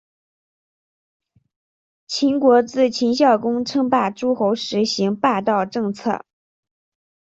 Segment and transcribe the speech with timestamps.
[2.07, 6.25] 秦国自秦孝公称霸诸候时行霸道政策。